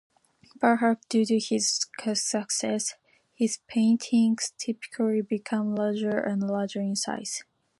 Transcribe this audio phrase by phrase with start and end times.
[0.59, 1.79] Perhaps due to his
[2.15, 2.95] success,
[3.35, 7.43] his paintings typically became larger and larger in size.